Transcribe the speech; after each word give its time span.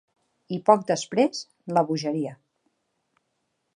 I 0.55 0.57
poc 0.69 0.87
després, 0.91 1.43
la 1.79 1.85
bogeria. 1.91 2.33